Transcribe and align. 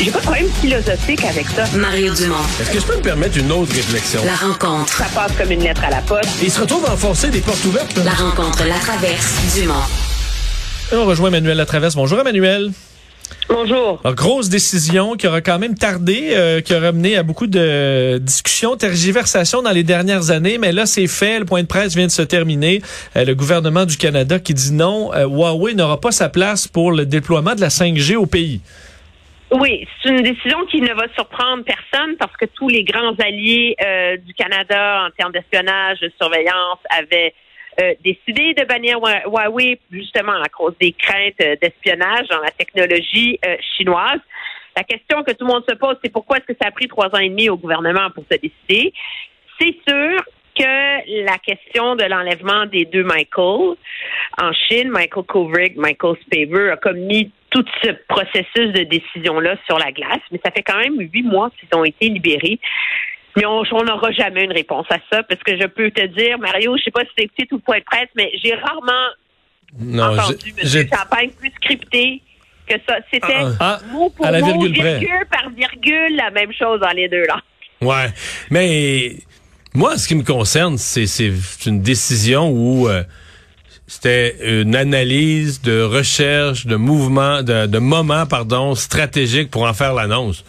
J'ai 0.00 0.10
pas 0.10 0.18
de 0.18 0.24
problème 0.24 0.48
philosophique 0.60 1.24
avec 1.24 1.46
ça. 1.48 1.64
Mario 1.76 2.12
Dumont. 2.14 2.36
Est-ce 2.60 2.70
que 2.70 2.80
je 2.80 2.86
peux 2.86 2.96
me 2.96 3.02
permettre 3.02 3.38
une 3.38 3.52
autre 3.52 3.72
réflexion? 3.72 4.20
La 4.24 4.34
rencontre. 4.34 4.92
Ça 4.92 5.06
passe 5.14 5.32
comme 5.36 5.50
une 5.52 5.62
lettre 5.62 5.82
à 5.84 5.90
la 5.90 6.00
poste. 6.00 6.28
Il 6.42 6.50
se 6.50 6.60
retrouve 6.60 6.84
à 6.86 6.92
enfoncer 6.92 7.30
des 7.30 7.40
portes 7.40 7.64
ouvertes. 7.64 7.96
La 8.04 8.12
rencontre 8.12 8.64
Latraverse. 8.66 9.54
Dumont. 9.54 9.74
On 10.92 11.04
rejoint 11.06 11.28
Emmanuel 11.28 11.56
Latraverse. 11.56 11.94
Bonjour 11.94 12.18
Emmanuel. 12.20 12.72
Bonjour. 13.48 14.00
Alors, 14.02 14.14
grosse 14.14 14.48
décision 14.48 15.14
qui 15.14 15.26
aura 15.26 15.40
quand 15.40 15.58
même 15.58 15.74
tardé, 15.74 16.30
euh, 16.32 16.60
qui 16.60 16.74
aura 16.74 16.92
mené 16.92 17.16
à 17.16 17.22
beaucoup 17.22 17.46
de 17.46 18.18
discussions, 18.18 18.76
tergiversations 18.76 19.62
dans 19.62 19.70
les 19.70 19.82
dernières 19.82 20.30
années, 20.30 20.58
mais 20.58 20.72
là 20.72 20.86
c'est 20.86 21.06
fait, 21.06 21.38
le 21.38 21.44
point 21.44 21.62
de 21.62 21.66
presse 21.66 21.94
vient 21.94 22.06
de 22.06 22.12
se 22.12 22.22
terminer. 22.22 22.82
Euh, 23.16 23.24
le 23.24 23.34
gouvernement 23.34 23.84
du 23.84 23.96
Canada 23.96 24.38
qui 24.38 24.54
dit 24.54 24.72
non, 24.72 25.12
euh, 25.14 25.26
Huawei 25.26 25.74
n'aura 25.74 26.00
pas 26.00 26.12
sa 26.12 26.28
place 26.28 26.68
pour 26.68 26.92
le 26.92 27.06
déploiement 27.06 27.54
de 27.54 27.60
la 27.60 27.68
5G 27.68 28.16
au 28.16 28.26
pays. 28.26 28.60
Oui, 29.52 29.86
c'est 30.02 30.08
une 30.08 30.22
décision 30.22 30.64
qui 30.66 30.80
ne 30.80 30.94
va 30.94 31.06
surprendre 31.14 31.62
personne 31.64 32.16
parce 32.16 32.34
que 32.38 32.46
tous 32.46 32.68
les 32.68 32.84
grands 32.84 33.14
alliés 33.16 33.76
euh, 33.84 34.16
du 34.16 34.32
Canada 34.32 35.04
en 35.06 35.10
termes 35.10 35.32
d'espionnage, 35.32 36.00
de 36.00 36.10
surveillance 36.18 36.78
avaient 36.88 37.34
euh, 37.80 37.92
décidé 38.02 38.54
de 38.54 38.64
bannir 38.64 38.98
Hua- 38.98 39.24
Huawei 39.26 39.78
justement 39.90 40.40
à 40.40 40.48
cause 40.48 40.74
des 40.80 40.92
craintes 40.92 41.40
euh, 41.42 41.56
d'espionnage 41.60 42.28
dans 42.28 42.40
la 42.40 42.50
technologie 42.50 43.38
euh, 43.44 43.56
chinoise. 43.76 44.20
La 44.74 44.84
question 44.84 45.22
que 45.22 45.32
tout 45.32 45.46
le 45.46 45.52
monde 45.52 45.64
se 45.68 45.74
pose, 45.74 45.96
c'est 46.02 46.12
pourquoi 46.12 46.38
est-ce 46.38 46.46
que 46.46 46.58
ça 46.60 46.68
a 46.68 46.70
pris 46.70 46.88
trois 46.88 47.08
ans 47.14 47.18
et 47.18 47.28
demi 47.28 47.50
au 47.50 47.58
gouvernement 47.58 48.08
pour 48.14 48.24
se 48.30 48.38
décider? 48.38 48.94
C'est 49.60 49.76
sûr 49.86 50.18
que 50.58 51.24
la 51.26 51.36
question 51.38 51.94
de 51.96 52.04
l'enlèvement 52.04 52.64
des 52.66 52.86
deux 52.86 53.04
Michael 53.04 53.76
en 54.40 54.52
Chine, 54.52 54.88
Michael 54.88 55.24
Kovrig, 55.24 55.76
Michael 55.76 56.16
Spavor, 56.22 56.72
a 56.72 56.76
comme 56.76 57.00
mis 57.00 57.30
tout 57.52 57.64
ce 57.82 57.90
processus 58.08 58.72
de 58.72 58.82
décision-là 58.84 59.56
sur 59.66 59.78
la 59.78 59.92
glace, 59.92 60.20
mais 60.30 60.40
ça 60.44 60.50
fait 60.50 60.62
quand 60.62 60.78
même 60.78 60.98
huit 60.98 61.22
mois 61.22 61.50
qu'ils 61.58 61.68
ont 61.78 61.84
été 61.84 62.08
libérés. 62.08 62.58
Mais 63.36 63.46
on 63.46 63.62
n'aura 63.84 64.10
jamais 64.12 64.44
une 64.44 64.52
réponse 64.52 64.86
à 64.90 64.98
ça, 65.10 65.22
parce 65.22 65.40
que 65.42 65.56
je 65.58 65.66
peux 65.66 65.90
te 65.90 66.04
dire, 66.06 66.38
Mario, 66.38 66.76
je 66.76 66.82
sais 66.84 66.90
pas 66.90 67.02
si 67.02 67.10
c'est 67.18 67.30
petit 67.32 67.48
ou 67.52 67.58
point 67.58 67.78
de 67.78 67.84
presse, 67.84 68.08
mais 68.16 68.30
j'ai 68.42 68.54
rarement 68.54 69.06
Non, 69.78 70.18
entendu 70.18 70.52
une 70.58 70.88
campagne 70.88 71.30
plus 71.30 71.50
scriptée 71.56 72.20
que 72.66 72.74
ça. 72.88 72.98
C'était 73.12 73.42
Ah, 73.60 73.78
mot 73.90 74.10
pour 74.10 74.26
à 74.26 74.30
la 74.32 74.40
mot, 74.40 74.46
virgule 74.60 74.78
près. 74.78 74.98
virgule 74.98 75.26
par 75.30 75.50
virgule, 75.50 76.16
la 76.16 76.30
même 76.30 76.52
chose 76.52 76.80
dans 76.80 76.90
les 76.90 77.08
deux 77.08 77.24
langues. 77.26 77.40
Ouais. 77.80 78.08
Mais 78.50 79.16
moi, 79.74 79.96
ce 79.96 80.06
qui 80.08 80.14
me 80.14 80.22
concerne, 80.24 80.76
c'est 80.78 81.06
c'est 81.06 81.32
une 81.66 81.80
décision 81.82 82.50
où 82.50 82.86
euh, 82.88 83.02
c'était 83.94 84.36
une 84.62 84.74
analyse 84.74 85.60
de 85.60 85.82
recherche, 85.82 86.64
de 86.64 86.76
mouvement, 86.76 87.42
de, 87.42 87.66
de 87.66 87.78
moment, 87.78 88.24
pardon, 88.24 88.74
stratégique 88.74 89.50
pour 89.50 89.64
en 89.64 89.74
faire 89.74 89.92
l'annonce. 89.92 90.44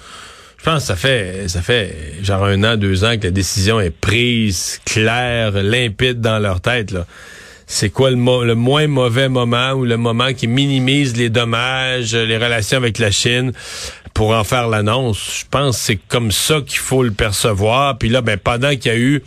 Je 0.58 0.64
pense 0.64 0.86
ça 0.86 0.96
fait 0.96 1.50
ça 1.50 1.62
fait 1.62 1.94
genre 2.22 2.46
un 2.46 2.64
an, 2.64 2.78
deux 2.78 3.04
ans 3.04 3.18
que 3.18 3.26
la 3.26 3.32
décision 3.32 3.82
est 3.82 3.90
prise, 3.90 4.80
claire, 4.86 5.52
limpide 5.62 6.22
dans 6.22 6.40
leur 6.40 6.62
tête. 6.62 6.92
Là. 6.92 7.06
C'est 7.68 7.90
quoi 7.90 8.12
le, 8.12 8.16
mo- 8.16 8.46
le 8.46 8.56
moins 8.56 8.88
mauvais 8.88 9.28
moment 9.28 9.72
ou 9.72 9.84
le 9.84 9.98
moment 9.98 10.32
qui 10.32 10.48
minimise 10.48 11.18
les 11.18 11.30
dommages, 11.30 12.16
les 12.16 12.38
relations 12.38 12.78
avec 12.78 12.98
la 12.98 13.12
Chine 13.12 13.52
pour 14.14 14.32
en 14.32 14.46
faire 14.46 14.70
l'annonce? 14.70 15.40
Je 15.42 15.46
pense 15.52 15.78
c'est 15.78 16.00
comme 16.08 16.32
ça 16.32 16.62
qu'il 16.66 16.80
faut 16.80 17.04
le 17.04 17.12
percevoir. 17.12 17.98
Puis 17.98 18.08
là, 18.08 18.22
ben 18.22 18.38
pendant 18.38 18.70
qu'il 18.70 18.86
y 18.86 18.96
a 18.96 18.98
eu 18.98 19.22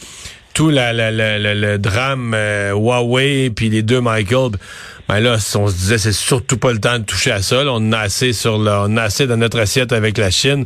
tout 0.57 0.71
le 0.71 1.77
drame 1.77 2.33
euh, 2.35 2.71
Huawei 2.73 3.51
puis 3.51 3.69
les 3.69 3.83
deux 3.83 4.01
Michael, 4.01 4.53
ben 5.07 5.21
là, 5.21 5.37
on 5.57 5.69
se 5.69 5.75
disait 5.75 5.99
c'est 5.99 6.13
surtout 6.13 6.57
pas 6.57 6.73
le 6.73 6.79
temps 6.79 6.99
de 6.99 7.05
toucher 7.05 7.31
à 7.31 7.43
ça. 7.43 7.63
on 7.67 7.93
a 7.93 7.99
assez 7.99 8.33
sur 8.33 8.57
le, 8.57 8.71
on 8.71 8.97
a 8.97 9.03
assez 9.03 9.27
dans 9.27 9.37
notre 9.37 9.61
assiette 9.61 9.93
avec 9.93 10.17
la 10.17 10.31
Chine. 10.31 10.65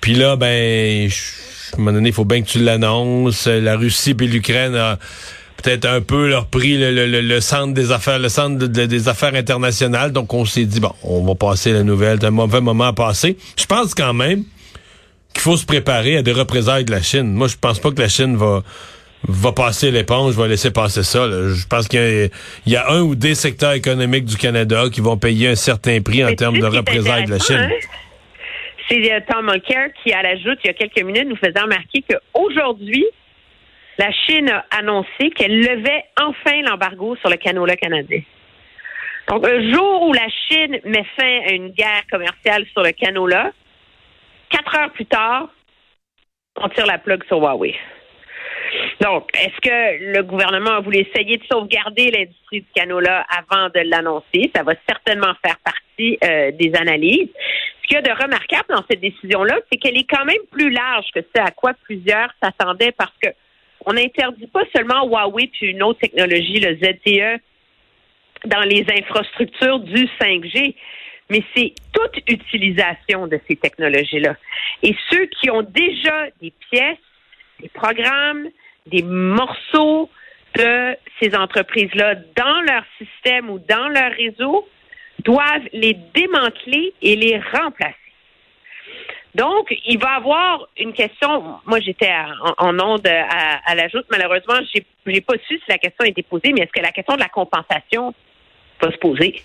Puis 0.00 0.14
là, 0.14 0.34
ben, 0.34 1.08
à 1.08 1.76
un 1.78 1.80
moment 1.80 2.00
il 2.04 2.12
faut 2.12 2.24
bien 2.24 2.42
que 2.42 2.48
tu 2.48 2.58
l'annonces. 2.58 3.46
La 3.46 3.76
Russie 3.76 4.14
puis 4.14 4.26
l'Ukraine 4.26 4.74
a 4.74 4.98
peut-être 5.56 5.84
un 5.84 6.00
peu 6.00 6.28
leur 6.28 6.46
pris 6.48 6.76
le, 6.76 6.90
le- 6.90 7.20
le- 7.20 7.40
centre 7.40 7.74
des 7.74 7.92
affaires, 7.92 8.18
le 8.18 8.28
centre 8.28 8.58
de- 8.58 8.66
de- 8.66 8.86
des 8.86 9.06
affaires 9.08 9.36
internationales. 9.36 10.10
Donc, 10.10 10.34
on 10.34 10.44
s'est 10.44 10.64
dit, 10.64 10.80
bon, 10.80 10.92
on 11.04 11.24
va 11.24 11.36
passer 11.36 11.72
la 11.72 11.84
nouvelle. 11.84 12.18
C'est 12.20 12.26
un 12.26 12.30
mauvais 12.32 12.60
moment 12.60 12.86
à 12.88 12.92
passer. 12.92 13.36
Je 13.56 13.66
pense 13.66 13.94
quand 13.94 14.14
même 14.14 14.42
qu'il 15.32 15.42
faut 15.42 15.56
se 15.56 15.64
préparer 15.64 16.16
à 16.16 16.22
des 16.22 16.32
représailles 16.32 16.84
de 16.84 16.90
la 16.90 17.02
Chine. 17.02 17.32
Moi, 17.32 17.46
je 17.46 17.54
pense 17.60 17.78
pas 17.78 17.92
que 17.92 18.00
la 18.02 18.08
Chine 18.08 18.36
va 18.36 18.64
va 19.28 19.52
passer 19.52 19.90
l'éponge, 19.90 20.34
va 20.34 20.48
laisser 20.48 20.70
passer 20.72 21.02
ça. 21.02 21.26
là. 21.26 21.48
Je 21.54 21.66
pense 21.66 21.88
qu'il 21.88 22.00
y, 22.00 22.24
a- 22.24 22.28
il 22.66 22.72
y 22.72 22.76
a 22.76 22.90
un 22.90 23.02
ou 23.02 23.14
des 23.14 23.34
secteurs 23.34 23.72
économiques 23.72 24.24
du 24.24 24.36
Canada 24.36 24.84
qui 24.92 25.00
vont 25.00 25.16
payer 25.16 25.48
un 25.48 25.54
certain 25.54 26.00
prix 26.00 26.24
en 26.24 26.34
termes 26.34 26.58
de 26.58 26.66
représailles 26.66 27.24
de 27.26 27.30
la 27.32 27.38
Chine. 27.38 27.56
hein? 27.56 27.70
C'est 28.88 29.12
euh, 29.12 29.20
Tom 29.30 29.46
Mulcair 29.46 29.88
qui, 30.02 30.12
à 30.12 30.22
la 30.22 30.36
joute, 30.36 30.58
il 30.64 30.66
y 30.66 30.70
a 30.70 30.74
quelques 30.74 31.02
minutes, 31.02 31.28
nous 31.28 31.36
faisait 31.36 31.58
remarquer 31.60 32.02
qu'aujourd'hui, 32.08 33.06
la 33.98 34.10
Chine 34.26 34.50
a 34.50 34.64
annoncé 34.76 35.30
qu'elle 35.36 35.56
levait 35.60 36.04
enfin 36.20 36.60
l'embargo 36.62 37.14
sur 37.16 37.30
le 37.30 37.36
canola 37.36 37.76
canadien. 37.76 38.20
Donc, 39.28 39.46
un 39.46 39.72
jour 39.72 40.02
où 40.08 40.12
la 40.12 40.26
Chine 40.48 40.80
met 40.84 41.04
fin 41.16 41.40
à 41.48 41.52
une 41.52 41.68
guerre 41.68 42.02
commerciale 42.10 42.66
sur 42.72 42.82
le 42.82 42.90
canola, 42.90 43.52
quatre 44.50 44.76
heures 44.76 44.92
plus 44.92 45.06
tard, 45.06 45.48
on 46.60 46.68
tire 46.70 46.86
la 46.86 46.98
plug 46.98 47.22
sur 47.28 47.38
Huawei. 47.38 47.74
Donc, 49.00 49.28
est-ce 49.34 49.60
que 49.60 50.12
le 50.14 50.22
gouvernement 50.22 50.76
a 50.76 50.80
voulu 50.80 50.98
essayer 50.98 51.36
de 51.36 51.44
sauvegarder 51.50 52.10
l'industrie 52.10 52.60
du 52.60 52.66
canola 52.74 53.24
avant 53.30 53.68
de 53.68 53.80
l'annoncer? 53.80 54.50
Ça 54.54 54.62
va 54.62 54.74
certainement 54.88 55.32
faire 55.44 55.58
partie 55.64 56.18
euh, 56.24 56.50
des 56.52 56.72
analyses. 56.74 57.28
Ce 57.82 57.88
qu'il 57.88 57.96
y 57.96 57.98
a 57.98 58.02
de 58.02 58.10
remarquable 58.10 58.68
dans 58.68 58.84
cette 58.88 59.00
décision-là, 59.00 59.58
c'est 59.70 59.78
qu'elle 59.78 59.96
est 59.96 60.08
quand 60.08 60.24
même 60.24 60.42
plus 60.50 60.70
large 60.70 61.06
que 61.14 61.20
ce 61.20 61.42
à 61.42 61.50
quoi 61.50 61.72
plusieurs 61.84 62.30
s'attendaient 62.42 62.92
parce 62.92 63.12
que 63.22 63.28
on 63.84 63.94
n'interdit 63.94 64.46
pas 64.46 64.62
seulement 64.74 65.06
Huawei 65.06 65.48
puis 65.48 65.70
une 65.70 65.82
autre 65.82 65.98
technologie, 65.98 66.60
le 66.60 66.76
ZTE, 66.76 67.42
dans 68.44 68.60
les 68.60 68.84
infrastructures 68.96 69.80
du 69.80 70.08
5G, 70.20 70.74
mais 71.30 71.42
c'est 71.54 71.74
toute 71.92 72.16
utilisation 72.28 73.26
de 73.26 73.40
ces 73.48 73.56
technologies-là. 73.56 74.36
Et 74.82 74.94
ceux 75.10 75.26
qui 75.26 75.50
ont 75.50 75.62
déjà 75.62 76.26
des 76.40 76.52
pièces, 76.70 76.98
des 77.60 77.68
programmes, 77.68 78.48
des 78.86 79.02
morceaux 79.02 80.10
de 80.54 80.96
ces 81.20 81.34
entreprises-là 81.34 82.16
dans 82.36 82.60
leur 82.62 82.84
système 82.98 83.50
ou 83.50 83.58
dans 83.58 83.88
leur 83.88 84.12
réseau 84.12 84.68
doivent 85.20 85.68
les 85.72 85.94
démanteler 86.14 86.92
et 87.00 87.16
les 87.16 87.38
remplacer. 87.38 87.96
Donc, 89.34 89.74
il 89.86 89.98
va 89.98 90.16
avoir 90.16 90.68
une 90.76 90.92
question. 90.92 91.58
Moi, 91.64 91.80
j'étais 91.80 92.12
en, 92.58 92.68
en 92.68 92.80
onde 92.80 93.06
à, 93.06 93.60
à 93.64 93.74
la 93.74 93.88
joute. 93.88 94.04
Malheureusement, 94.10 94.58
j'ai 94.74 94.84
j'ai 95.06 95.20
pas 95.20 95.34
su 95.46 95.58
si 95.58 95.64
la 95.68 95.78
question 95.78 96.04
a 96.04 96.08
été 96.08 96.22
posée, 96.22 96.52
mais 96.52 96.62
est-ce 96.62 96.72
que 96.72 96.82
la 96.82 96.92
question 96.92 97.14
de 97.14 97.20
la 97.20 97.28
compensation 97.28 98.14
va 98.80 98.90
se 98.90 98.96
poser? 98.98 99.42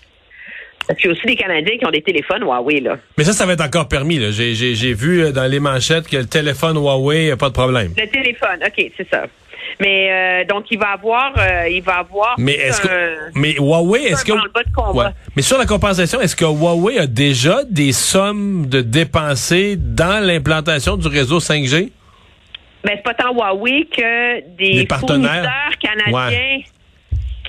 Parce 0.86 0.98
qu'il 1.00 1.10
y 1.10 1.12
a 1.12 1.16
aussi 1.16 1.26
des 1.26 1.36
Canadiens 1.36 1.76
qui 1.78 1.86
ont 1.86 1.90
des 1.90 2.00
téléphones 2.02 2.42
Huawei, 2.42 2.80
là. 2.80 2.96
Mais 3.18 3.24
ça, 3.24 3.32
ça 3.32 3.44
va 3.44 3.52
être 3.54 3.64
encore 3.64 3.88
permis. 3.88 4.18
là. 4.18 4.30
J'ai 4.30 4.54
j'ai- 4.54 4.74
j'ai 4.74 4.94
vu 4.94 5.22
euh, 5.22 5.32
dans 5.32 5.44
les 5.50 5.60
manchettes 5.60 6.08
que 6.08 6.16
le 6.16 6.26
téléphone 6.26 6.76
Huawei, 6.76 7.34
pas 7.36 7.48
de 7.48 7.54
problème. 7.54 7.92
Le 7.96 8.06
téléphone, 8.08 8.58
OK, 8.66 8.90
c'est 8.96 9.08
ça. 9.10 9.24
Mais 9.80 10.10
euh, 10.10 10.44
donc, 10.46 10.64
il 10.70 10.78
va 10.78 10.88
avoir, 10.92 11.32
euh, 11.38 11.68
il 11.68 11.82
va 11.82 11.98
avoir. 11.98 12.34
Mais 12.38 12.56
que 12.56 13.58
Huawei, 13.58 14.04
est-ce 14.06 14.24
que. 14.24 14.32
Ouais. 14.32 15.04
Mais 15.36 15.42
sur 15.42 15.58
la 15.58 15.66
compensation, 15.66 16.20
est-ce 16.20 16.34
que 16.34 16.44
Huawei 16.46 16.98
a 16.98 17.06
déjà 17.06 17.58
des 17.68 17.92
sommes 17.92 18.66
de 18.66 18.80
dépensées 18.80 19.76
dans 19.76 20.24
l'implantation 20.24 20.96
du 20.96 21.06
réseau 21.06 21.38
5G 21.38 21.90
Ben, 22.82 22.92
c'est 22.96 23.02
pas 23.02 23.14
tant 23.14 23.32
Huawei 23.34 23.86
que 23.94 24.40
des 24.56 24.72
Des 24.80 24.86
partenaires. 24.86 25.44
fournisseurs 25.44 25.78
canadiens 26.06 26.58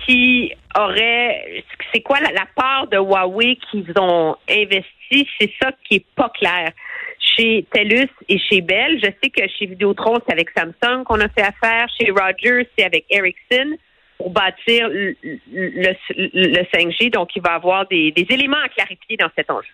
qui 0.09 0.51
auraient. 0.77 1.63
C'est 1.93 2.01
quoi 2.01 2.19
la, 2.19 2.45
part 2.55 2.87
de 2.87 2.97
Huawei 2.97 3.57
qu'ils 3.69 3.91
ont 3.99 4.35
investi? 4.49 5.27
C'est 5.39 5.51
ça 5.61 5.71
qui 5.87 5.97
est 5.97 6.05
pas 6.15 6.29
clair. 6.29 6.71
Chez 7.19 7.65
TELUS 7.71 8.09
et 8.27 8.39
chez 8.39 8.61
Bell, 8.61 8.99
je 9.03 9.09
sais 9.21 9.29
que 9.29 9.47
chez 9.57 9.67
Vidéotron, 9.67 10.17
c'est 10.25 10.33
avec 10.33 10.49
Samsung 10.57 11.03
qu'on 11.05 11.19
a 11.19 11.29
fait 11.29 11.41
affaire. 11.43 11.87
Chez 11.99 12.11
Rogers, 12.11 12.67
c'est 12.77 12.85
avec 12.85 13.05
Ericsson 13.09 13.77
pour 14.17 14.31
bâtir 14.31 14.89
le, 14.89 15.15
le, 15.23 15.95
le 16.17 16.63
5G. 16.73 17.11
Donc, 17.11 17.29
il 17.35 17.41
va 17.41 17.51
y 17.51 17.55
avoir 17.55 17.87
des, 17.87 18.13
éléments 18.29 18.57
à 18.63 18.69
clarifier 18.69 19.17
dans 19.17 19.29
cet 19.35 19.49
enjeu. 19.51 19.67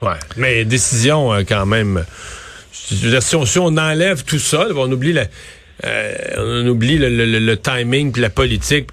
Ouais, 0.00 0.18
mais 0.36 0.64
décision 0.64 1.32
euh, 1.32 1.42
quand 1.46 1.66
même. 1.66 2.04
Si, 2.72 3.58
on, 3.58 3.76
enlève 3.76 4.24
tout 4.24 4.38
ça, 4.38 4.66
on 4.74 4.90
oublie 4.90 5.14
euh, 5.84 6.12
on 6.36 6.66
oublie 6.68 6.98
le- 6.98 7.08
le 7.38 7.56
timing 7.56 8.12
puis 8.12 8.22
la 8.22 8.30
politique. 8.30 8.88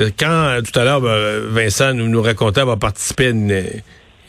Euh, 0.00 0.10
Quand 0.18 0.26
euh, 0.30 0.60
tout 0.62 0.78
à 0.78 0.84
l'heure 0.84 1.00
ben, 1.00 1.40
Vincent 1.50 1.94
nous, 1.94 2.08
nous 2.08 2.22
racontait 2.22 2.60
avoir 2.60 2.78
participé 2.78 3.26
à 3.26 3.30
une, 3.30 3.62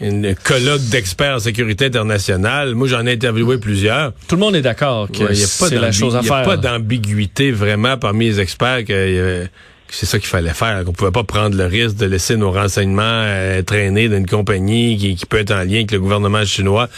une 0.01 0.35
colloque 0.35 0.81
d'experts 0.91 1.35
en 1.35 1.39
sécurité 1.39 1.85
internationale, 1.85 2.75
moi 2.75 2.87
j'en 2.87 3.05
ai 3.05 3.13
interviewé 3.13 3.57
plusieurs. 3.57 4.13
Tout 4.27 4.35
le 4.35 4.41
monde 4.41 4.55
est 4.55 4.61
d'accord 4.61 5.07
que 5.11 5.23
Ouais, 5.23 5.31
a 5.31 5.35
c'est 5.35 5.75
la 5.79 5.91
chose 5.91 6.15
à 6.15 6.21
y 6.21 6.25
a 6.25 6.27
faire. 6.27 6.43
pas 6.43 6.57
d'ambiguïté 6.57 7.51
vraiment 7.51 7.97
parmi 7.97 8.25
les 8.27 8.39
experts 8.39 8.85
que, 8.85 8.93
euh, 8.93 9.45
que 9.87 9.93
c'est 9.95 10.05
ça 10.05 10.19
qu'il 10.19 10.27
fallait 10.27 10.53
faire, 10.53 10.83
qu'on 10.83 10.93
pouvait 10.93 11.11
pas 11.11 11.23
prendre 11.23 11.55
le 11.57 11.65
risque 11.65 11.95
de 11.95 12.05
laisser 12.05 12.35
nos 12.37 12.51
renseignements 12.51 13.01
euh, 13.03 13.61
traîner 13.61 14.09
dans 14.09 14.17
une 14.17 14.27
compagnie 14.27 14.97
qui, 14.97 15.15
qui 15.15 15.25
peut 15.25 15.39
être 15.39 15.51
en 15.51 15.63
lien 15.63 15.75
avec 15.77 15.91
le 15.91 15.99
gouvernement 15.99 16.43
chinois. 16.45 16.89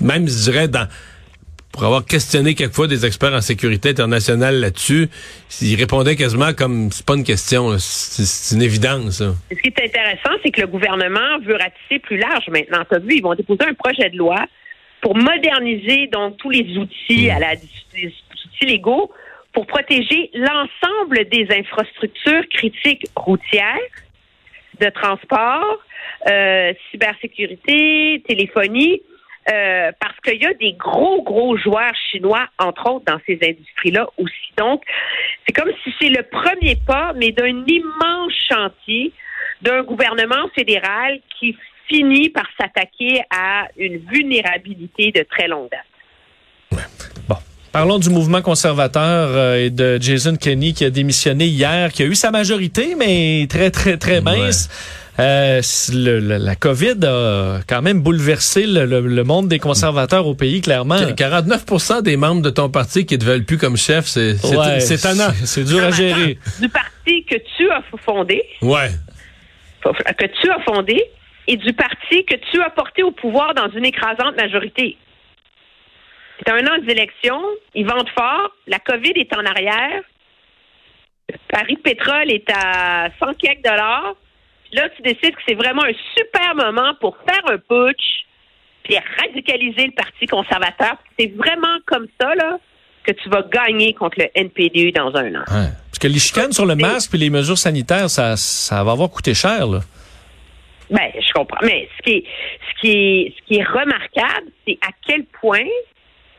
Même, 0.00 0.28
je 0.28 0.34
dirais, 0.34 0.68
dans 0.68 0.86
pour 1.72 1.84
avoir 1.84 2.04
questionné 2.04 2.54
quelquefois 2.54 2.88
des 2.88 3.06
experts 3.06 3.32
en 3.32 3.40
sécurité 3.40 3.90
internationale 3.90 4.60
là-dessus, 4.60 5.08
ils 5.62 5.76
répondaient 5.76 6.16
quasiment 6.16 6.52
comme 6.52 6.90
c'est 6.90 7.06
pas 7.06 7.14
une 7.14 7.24
question, 7.24 7.76
c'est 7.78 8.54
une 8.54 8.62
évidence. 8.62 9.20
là. 9.20 9.32
Ce 9.50 9.56
qui 9.56 9.68
est 9.68 9.84
intéressant, 9.84 10.36
c'est 10.42 10.50
que 10.50 10.62
le 10.62 10.66
gouvernement 10.66 11.38
veut 11.44 11.56
ratisser 11.56 11.98
plus 12.00 12.18
large 12.18 12.48
maintenant. 12.48 12.84
Tu 12.88 12.96
as 12.96 12.98
vu, 12.98 13.16
ils 13.16 13.22
vont 13.22 13.34
déposer 13.34 13.64
un 13.64 13.74
projet 13.74 14.10
de 14.10 14.16
loi 14.16 14.44
pour 15.00 15.16
moderniser 15.16 16.08
donc 16.08 16.36
tous 16.38 16.50
les 16.50 16.76
outils 16.76 17.30
à 17.30 17.38
la 17.38 17.54
les 17.94 18.06
outils 18.06 18.66
légaux 18.66 19.10
pour 19.52 19.66
protéger 19.66 20.30
l'ensemble 20.34 21.28
des 21.28 21.46
infrastructures 21.50 22.48
critiques 22.50 23.06
routières, 23.16 23.78
de 24.80 24.88
transport, 24.90 25.78
euh, 26.28 26.72
cybersécurité, 26.90 28.22
téléphonie, 28.26 29.02
euh, 29.48 29.90
parce 29.98 30.18
qu'il 30.20 30.40
y 30.42 30.46
a 30.46 30.54
des 30.54 30.74
gros, 30.74 31.22
gros 31.22 31.56
joueurs 31.56 31.94
chinois, 32.10 32.46
entre 32.58 32.90
autres, 32.90 33.04
dans 33.06 33.20
ces 33.26 33.38
industries-là 33.42 34.06
aussi. 34.18 34.52
Donc, 34.56 34.82
c'est 35.46 35.52
comme 35.52 35.72
si 35.82 35.94
c'est 36.00 36.10
le 36.10 36.22
premier 36.24 36.76
pas, 36.86 37.12
mais 37.16 37.32
d'un 37.32 37.64
immense 37.66 38.32
chantier 38.48 39.12
d'un 39.62 39.82
gouvernement 39.82 40.48
fédéral 40.54 41.20
qui 41.38 41.56
finit 41.88 42.28
par 42.28 42.46
s'attaquer 42.58 43.22
à 43.30 43.68
une 43.76 43.98
vulnérabilité 43.98 45.10
de 45.10 45.22
très 45.22 45.48
longue 45.48 45.70
date. 45.70 45.89
Parlons 47.72 47.98
du 48.00 48.10
mouvement 48.10 48.42
conservateur 48.42 49.28
euh, 49.30 49.64
et 49.66 49.70
de 49.70 49.96
Jason 50.00 50.34
Kenney 50.36 50.72
qui 50.72 50.84
a 50.84 50.90
démissionné 50.90 51.46
hier, 51.46 51.92
qui 51.92 52.02
a 52.02 52.06
eu 52.06 52.16
sa 52.16 52.32
majorité, 52.32 52.96
mais 52.98 53.46
très, 53.48 53.70
très, 53.70 53.96
très 53.96 54.20
mince. 54.20 54.68
Euh, 55.20 55.60
le- 55.92 56.18
le- 56.18 56.36
la 56.38 56.56
COVID 56.56 56.96
a 57.04 57.60
quand 57.68 57.82
même 57.82 58.00
bouleversé 58.00 58.66
le, 58.66 58.86
le- 58.86 59.00
le 59.06 59.22
monde 59.24 59.46
des 59.48 59.58
conservateurs 59.60 60.26
au 60.26 60.34
pays, 60.34 60.62
clairement. 60.62 60.96
Qu- 60.96 61.12
49% 61.14 62.02
des 62.02 62.16
membres 62.16 62.42
de 62.42 62.50
ton 62.50 62.70
parti 62.70 63.06
qui 63.06 63.18
te 63.18 63.24
veulent 63.24 63.44
plus 63.44 63.58
comme 63.58 63.76
chef, 63.76 64.06
c'est 64.06 64.36
c'est 64.38 64.56
Ouais, 64.56 64.80
c'est- 64.80 64.96
C'est 65.44 65.64
dur 65.64 65.84
à 65.84 65.90
gérer. 65.92 66.38
Du 66.60 66.68
parti 66.68 67.24
que 67.28 67.36
tu 67.56 67.70
as 67.70 67.82
fondé, 68.04 68.42
Ouais. 68.62 68.90
que 69.84 70.26
tu 70.42 70.50
as 70.50 70.60
fondé, 70.64 71.00
et 71.46 71.56
du 71.56 71.72
parti 71.72 72.24
que 72.28 72.34
tu 72.50 72.60
as 72.62 72.70
porté 72.70 73.02
au 73.04 73.10
pouvoir 73.12 73.54
dans 73.54 73.68
une 73.76 73.84
écrasante 73.84 74.36
majorité. 74.36 74.96
C'est 76.40 76.52
un 76.52 76.66
an 76.66 76.78
d'élection, 76.78 77.40
ils 77.74 77.86
vendent 77.86 78.08
fort, 78.10 78.50
la 78.66 78.78
COVID 78.78 79.12
est 79.16 79.34
en 79.36 79.44
arrière, 79.44 80.02
Paris 81.48 81.76
Pétrole 81.76 82.30
est 82.30 82.50
à 82.50 83.08
100 83.20 83.34
quelques 83.34 83.64
dollars, 83.64 84.14
puis 84.64 84.78
là, 84.78 84.88
tu 84.96 85.02
décides 85.02 85.34
que 85.34 85.42
c'est 85.46 85.54
vraiment 85.54 85.84
un 85.84 85.92
super 86.16 86.54
moment 86.54 86.94
pour 87.00 87.16
faire 87.28 87.42
un 87.46 87.58
putsch, 87.58 88.26
puis 88.84 88.96
radicaliser 89.20 89.86
le 89.86 89.92
Parti 89.92 90.26
conservateur. 90.26 90.96
C'est 91.18 91.32
vraiment 91.36 91.78
comme 91.86 92.06
ça, 92.20 92.34
là, 92.34 92.58
que 93.04 93.12
tu 93.12 93.28
vas 93.28 93.42
gagner 93.42 93.94
contre 93.94 94.18
le 94.18 94.28
NPD 94.34 94.92
dans 94.92 95.14
un 95.14 95.34
an. 95.34 95.44
Parce 95.46 95.98
que 96.00 96.08
les 96.08 96.18
chicanes 96.18 96.52
sur 96.52 96.66
le 96.66 96.76
masque 96.76 97.14
et 97.14 97.18
les 97.18 97.30
mesures 97.30 97.58
sanitaires, 97.58 98.08
ça, 98.08 98.36
ça 98.36 98.82
va 98.84 98.92
avoir 98.92 99.10
coûté 99.10 99.34
cher. 99.34 99.66
Là. 99.66 99.80
Ben, 100.90 101.10
je 101.14 101.32
comprends. 101.32 101.58
Mais 101.62 101.88
ce 101.98 102.02
qui 102.02 102.16
est, 102.18 102.24
ce 102.68 102.80
qui 102.80 102.90
est, 102.90 103.34
ce 103.36 103.46
qui 103.46 103.60
est 103.60 103.64
remarquable, 103.64 104.50
c'est 104.66 104.78
à 104.82 104.90
quel 105.06 105.24
point, 105.40 105.68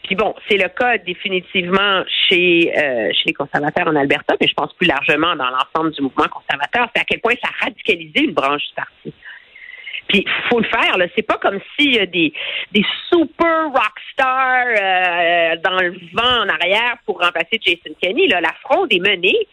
puis 0.03 0.15
bon, 0.15 0.33
c'est 0.49 0.57
le 0.57 0.69
cas 0.69 0.97
définitivement 0.97 2.03
chez, 2.27 2.71
euh, 2.75 3.11
chez 3.13 3.23
les 3.27 3.33
conservateurs 3.33 3.87
en 3.87 3.95
Alberta, 3.95 4.35
mais 4.39 4.47
je 4.47 4.53
pense 4.53 4.73
plus 4.73 4.87
largement 4.87 5.35
dans 5.35 5.49
l'ensemble 5.49 5.91
du 5.91 6.01
mouvement 6.01 6.27
conservateur, 6.27 6.89
c'est 6.93 7.01
à 7.01 7.05
quel 7.05 7.19
point 7.19 7.33
ça 7.41 7.49
a 7.49 7.65
radicalisé 7.65 8.25
une 8.25 8.33
branche 8.33 8.63
du 8.69 8.73
parti. 8.75 9.13
Puis 10.07 10.25
faut 10.49 10.59
le 10.59 10.65
faire, 10.65 10.97
là. 10.97 11.05
C'est 11.15 11.25
pas 11.25 11.37
comme 11.37 11.59
s'il 11.77 11.95
y 11.95 11.99
a 11.99 12.05
des, 12.05 12.33
des 12.71 12.83
super 13.09 13.67
rockstars 13.67 14.65
euh, 14.67 15.55
dans 15.63 15.79
le 15.79 15.91
vent 16.13 16.43
en 16.43 16.49
arrière 16.49 16.97
pour 17.05 17.21
remplacer 17.21 17.59
Jason 17.61 17.95
Kenney. 18.01 18.27
Là. 18.27 18.41
La 18.41 18.53
fronde 18.63 18.91
est 18.91 18.99
menée 18.99 19.47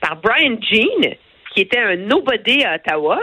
par 0.00 0.16
Brian 0.16 0.56
Jean, 0.60 1.16
qui 1.52 1.62
était 1.62 1.78
un 1.78 1.96
nobody 1.96 2.62
à 2.62 2.76
Ottawa, 2.76 3.18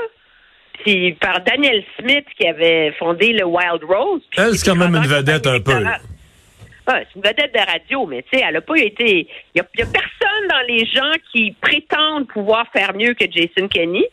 puis 0.83 1.13
par 1.13 1.41
Daniel 1.41 1.83
Smith, 1.97 2.25
qui 2.37 2.45
avait 2.45 2.91
fondé 2.99 3.31
le 3.31 3.45
Wild 3.45 3.83
Rose. 3.87 4.21
Elle, 4.37 4.55
c'est 4.55 4.69
quand 4.69 4.75
même 4.75 4.95
une 4.95 5.07
vedette 5.07 5.47
un 5.47 5.61
peu, 5.61 5.81
Ouais, 6.87 7.05
c'est 7.07 7.15
une 7.15 7.21
vedette 7.23 7.53
de 7.53 7.59
radio, 7.71 8.05
mais 8.05 8.23
tu 8.23 8.37
sais, 8.37 8.43
elle 8.47 8.55
a 8.57 8.61
pas 8.61 8.77
été. 8.77 9.27
Il 9.53 9.57
y, 9.57 9.59
a- 9.59 9.63
personne 9.63 10.47
dans 10.49 10.65
les 10.67 10.85
gens 10.85 11.11
qui 11.31 11.55
prétendent 11.59 12.27
pouvoir 12.27 12.65
faire 12.71 12.93
mieux 12.95 13.13
que 13.15 13.25
Jason 13.29 13.67
Kenney. 13.67 14.07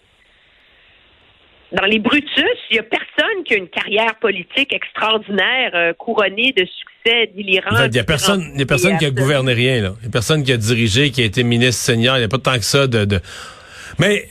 Dans 1.73 1.87
les 1.87 1.99
Brutus, 1.99 2.29
il 2.71 2.77
y 2.77 2.79
a 2.79 2.83
personne 2.83 3.45
qui 3.47 3.55
a 3.55 3.57
une 3.57 3.69
carrière 3.69 4.15
politique 4.17 4.75
extraordinaire, 4.75 5.71
euh, 5.75 5.93
couronnée 5.95 6.53
de 6.53 6.65
succès 6.67 6.93
fait, 7.05 7.31
Il 7.37 7.97
y 7.97 7.99
a 7.99 8.05
personne, 8.05 8.53
y 8.57 8.63
a 8.63 8.67
personne 8.67 8.97
qui 8.99 9.07
a 9.07 9.11
gouverné 9.11 9.53
rien, 9.55 9.81
là. 9.83 9.95
Il 10.01 10.05
y 10.05 10.09
a 10.09 10.11
personne 10.11 10.45
qui 10.45 10.53
a 10.53 10.57
dirigé, 10.57 11.11
qui 11.11 11.23
a 11.23 11.25
été 11.25 11.43
ministre 11.43 11.83
senior. 11.83 12.17
Il 12.17 12.21
n'y 12.21 12.25
a 12.25 12.29
pas 12.29 12.39
tant 12.39 12.55
que 12.57 12.65
ça 12.65 12.87
de, 12.87 13.05
de... 13.05 13.21
Mais, 13.99 14.29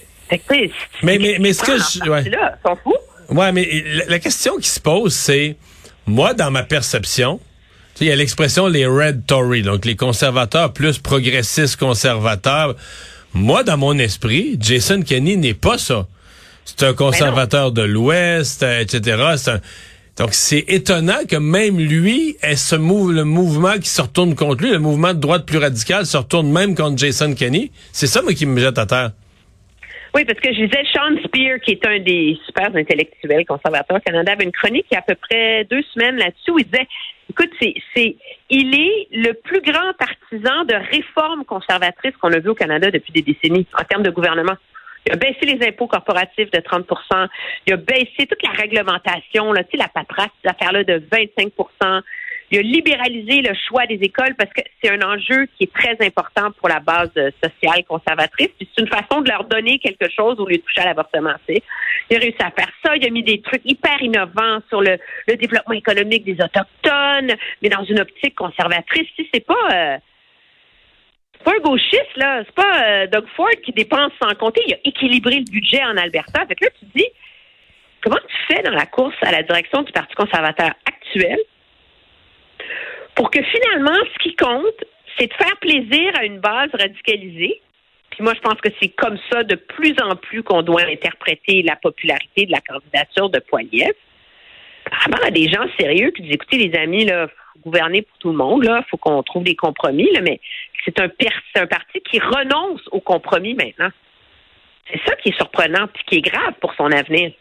Mais- 1.04 1.18
mais- 1.20 1.38
mais 1.40 1.54
ce 1.54 1.64
que 1.64 1.74
je- 1.78 2.00
ouais. 2.10 2.24
parti-là, 2.24 2.58
ils 2.64 2.70
sont 2.70 2.76
fous. 2.78 2.96
ouais, 3.30 3.52
mais 3.52 3.68
la, 3.94 4.06
la 4.06 4.20
question 4.20 4.56
qui 4.58 4.70
se 4.70 4.80
pose, 4.80 5.14
c'est, 5.14 5.58
moi, 6.06 6.34
dans 6.34 6.50
ma 6.52 6.64
perception, 6.64 7.40
il 8.00 8.08
y 8.08 8.12
a 8.12 8.16
l'expression 8.16 8.68
les 8.68 8.86
Red 8.86 9.26
Tory, 9.28 9.62
donc 9.62 9.86
les 9.86 9.96
conservateurs 9.96 10.74
plus 10.74 10.98
progressistes 10.98 11.76
conservateurs. 11.78 12.76
Moi, 13.34 13.64
dans 13.64 13.78
mon 13.78 13.98
esprit, 14.00 14.58
Jason 14.60 15.02
Kenney 15.04 15.38
n'est 15.38 15.54
pas 15.54 15.78
ça. 15.78 16.08
C'est 16.66 16.84
un 16.84 16.94
conservateur 16.94 17.72
de 17.72 17.82
l'Ouest, 17.82 18.64
euh, 18.64 18.80
etc. 18.82 19.18
C'est 19.38 19.52
un- 19.52 19.62
Donc, 20.18 20.34
c'est 20.34 20.66
étonnant 20.68 21.20
que 21.28 21.38
même 21.38 21.80
lui 21.80 22.36
ait 22.44 22.56
ce 22.58 22.76
mou- 22.76 23.10
le 23.12 23.24
mouvement 23.24 23.78
qui 23.80 23.88
se 23.90 24.02
retourne 24.02 24.36
contre 24.36 24.62
lui, 24.62 24.72
le 24.72 24.78
mouvement 24.80 25.14
de 25.14 25.20
droite 25.20 25.46
plus 25.46 25.58
radical 25.58 26.06
se 26.06 26.18
retourne 26.18 26.52
même 26.52 26.76
contre 26.76 26.98
Jason 26.98 27.34
Kenney. 27.34 27.72
C'est 27.94 28.08
ça, 28.08 28.22
moi, 28.22 28.34
qui 28.34 28.46
me 28.46 28.60
jette 28.60 28.78
à 28.78 28.86
terre. 28.86 29.12
Oui, 30.14 30.26
parce 30.26 30.40
que 30.40 30.54
je 30.54 30.66
disais, 30.66 30.84
Sean 30.92 31.16
Spear, 31.24 31.60
qui 31.62 31.72
est 31.72 31.88
un 31.88 32.00
des 32.00 32.38
super 32.46 32.76
intellectuels 32.76 33.46
conservateurs 33.46 34.02
Canada, 34.06 34.34
avait 34.34 34.44
une 34.44 34.52
chronique 34.52 34.86
il 34.92 34.96
y 34.96 34.98
a 34.98 35.00
à 35.00 35.04
peu 35.04 35.16
près 35.16 35.64
deux 35.66 35.82
semaines 35.94 36.18
là-dessus 36.18 36.52
où 36.52 36.60
il 36.60 36.66
disait, 36.66 36.88
écoute, 37.30 37.50
c'est, 37.62 38.18
il 38.50 38.76
est 38.76 39.08
le 39.12 39.34
plus 39.34 39.62
grand 39.62 39.94
partisan 39.98 40.66
de 40.66 40.76
réformes 40.92 41.46
conservatrices 41.46 42.16
qu'on 42.18 42.34
a 42.34 42.40
vues 42.40 42.50
au 42.50 42.56
Canada 42.56 42.92
depuis 42.92 43.14
des 43.14 43.22
décennies 43.22 43.66
en 43.80 43.86
termes 43.86 44.04
de 44.04 44.10
gouvernement. 44.10 44.56
Il 45.06 45.14
a 45.14 45.16
baissé 45.16 45.46
les 45.46 45.66
impôts 45.66 45.88
corporatifs 45.88 46.52
de 46.52 46.60
30% 46.60 47.28
Il 47.68 47.74
a 47.74 47.78
baissé 47.78 48.28
toute 48.28 48.44
la 48.44 48.52
réglementation, 48.52 49.54
là, 49.54 49.64
tu 49.64 49.72
sais, 49.72 49.78
la 49.78 49.88
paperasse, 49.88 50.30
ces 50.44 50.50
affaires-là 50.50 50.84
de 50.84 51.02
25 51.10 51.54
Il 52.52 52.60
a 52.60 52.62
libéralisé 52.64 53.42
le 53.42 53.54
choix 53.68 53.86
des 53.86 54.00
écoles 54.02 54.36
parce 54.38 54.52
que 54.52 54.60
c'est 54.84 54.92
un 54.92 55.02
enjeu 55.02 55.46
qui 55.56 55.64
est 55.64 55.74
très 55.74 55.96
important 56.06 56.52
pour 56.60 56.68
la 56.68 56.82
base 56.82 57.10
euh, 57.16 57.32
sociale 57.42 57.86
conservatrice. 57.88 58.50
Puis 58.58 58.70
c'est 58.76 58.82
une 58.82 58.90
façon 58.90 59.22
de 59.22 59.30
leur 59.30 59.46
donner 59.46 59.80
quelque 59.80 60.10
chose 60.14 60.38
au 60.38 60.46
lieu 60.46 60.58
de 60.58 60.62
toucher 60.62 60.82
à 60.82 60.86
l'avortement. 60.86 61.34
tu 61.48 61.56
sais. 61.56 61.64
Il 62.10 62.18
a 62.18 62.20
réussi 62.20 62.42
à 62.42 62.52
faire 62.52 62.70
ça. 62.84 62.98
Il 62.98 63.06
a 63.06 63.10
mis 63.10 63.24
des 63.24 63.42
trucs 63.42 63.62
hyper 63.64 64.02
innovants 64.02 64.60
sur 64.68 64.82
le, 64.82 64.98
développement 65.28 65.76
économique 65.76 66.26
des 66.26 66.34
autochtones, 66.44 67.38
mais 67.62 67.70
dans 67.70 67.86
une 67.86 68.02
optique 68.02 68.36
conservatrice. 68.36 69.08
Sais, 69.16 69.28
c'est 69.34 69.46
pas 69.46 69.68
euh, 69.74 69.98
c'est 71.38 71.44
pas 71.46 71.52
un 71.58 71.62
gauchiste 71.62 72.18
là. 72.18 72.44
C'est 72.46 72.56
pas 72.56 72.84
euh, 72.84 73.08
Doug 73.08 73.28
Ford 73.38 73.48
qui 73.64 73.72
dépense 73.72 74.12
sans 74.22 74.36
compter. 74.36 74.62
Il 74.68 74.74
a 74.74 74.78
équilibré 74.84 75.38
le 75.40 75.50
budget 75.50 75.82
en 75.86 75.96
Alberta. 75.96 76.46
Fait 76.48 76.56
que 76.56 76.66
là, 76.66 76.72
tu 76.78 76.86
te 76.86 76.98
dis 76.98 77.08
comment 78.04 78.20
tu 78.28 78.54
fais 78.54 78.62
dans 78.62 78.72
la 78.72 78.86
course 78.88 79.16
à 79.22 79.32
la 79.32 79.42
direction 79.42 79.84
du 79.84 79.92
Parti 79.94 80.14
conservateur 80.16 80.72
actuel 80.86 81.40
pour 83.22 83.30
que 83.30 83.40
finalement, 83.44 84.00
ce 84.14 84.24
qui 84.24 84.36
compte, 84.36 84.84
c'est 85.16 85.28
de 85.28 85.34
faire 85.36 85.56
plaisir 85.58 86.12
à 86.16 86.26
une 86.26 86.40
base 86.40 86.70
radicalisée. 86.74 87.62
Puis 88.10 88.24
moi, 88.24 88.34
je 88.34 88.40
pense 88.40 88.60
que 88.60 88.70
c'est 88.82 88.90
comme 88.90 89.16
ça 89.32 89.44
de 89.44 89.54
plus 89.54 89.94
en 90.02 90.16
plus 90.16 90.42
qu'on 90.42 90.64
doit 90.64 90.82
interpréter 90.88 91.62
la 91.62 91.76
popularité 91.76 92.48
de 92.48 92.52
la 92.52 92.62
candidature 92.62 93.30
de 93.30 93.38
Poiliev. 93.38 93.94
Vraiment 94.92 95.24
à 95.24 95.30
des 95.30 95.48
gens 95.52 95.68
sérieux 95.80 96.10
qui 96.10 96.24
disent 96.24 96.34
écoutez, 96.34 96.58
les 96.58 96.76
amis, 96.80 97.06
là, 97.06 97.28
faut 97.28 97.60
gouverner 97.70 98.02
pour 98.02 98.18
tout 98.18 98.32
le 98.32 98.38
monde, 98.38 98.64
là, 98.64 98.84
faut 98.90 98.98
qu'on 98.98 99.22
trouve 99.22 99.44
des 99.44 99.56
compromis, 99.56 100.12
là, 100.14 100.22
mais 100.22 100.40
c'est 100.84 101.00
un, 101.00 101.08
un 101.58 101.68
parti 101.68 102.02
qui 102.02 102.18
renonce 102.18 102.82
au 102.90 103.02
compromis 103.02 103.54
maintenant. 103.54 103.92
C'est 104.92 105.00
ça 105.06 105.16
qui 105.18 105.30
est 105.30 105.38
surprenant 105.38 105.86
et 105.86 106.10
qui 106.10 106.16
est 106.16 106.22
grave 106.22 106.56
pour 106.60 106.74
son 106.74 106.92
avenir. 106.92 107.34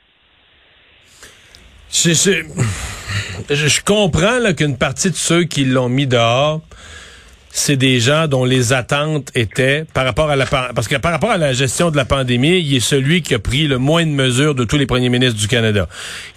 Je, 3.48 3.80
comprends 3.82 4.52
qu'une 4.56 4.76
partie 4.76 5.10
de 5.10 5.16
ceux 5.16 5.44
qui 5.44 5.64
l'ont 5.64 5.88
mis 5.88 6.06
dehors, 6.06 6.60
c'est 7.52 7.76
des 7.76 7.98
gens 7.98 8.28
dont 8.28 8.44
les 8.44 8.72
attentes 8.72 9.30
étaient 9.34 9.84
par 9.92 10.04
rapport 10.04 10.30
à 10.30 10.36
la 10.36 10.46
parce 10.46 10.86
que 10.86 10.96
par 10.96 11.10
rapport 11.10 11.32
à 11.32 11.36
la 11.36 11.52
gestion 11.52 11.90
de 11.90 11.96
la 11.96 12.04
pandémie, 12.04 12.60
il 12.60 12.76
est 12.76 12.80
celui 12.80 13.22
qui 13.22 13.34
a 13.34 13.40
pris 13.40 13.66
le 13.66 13.78
moins 13.78 14.06
de 14.06 14.10
mesures 14.10 14.54
de 14.54 14.64
tous 14.64 14.78
les 14.78 14.86
premiers 14.86 15.08
ministres 15.08 15.38
du 15.38 15.48
Canada, 15.48 15.88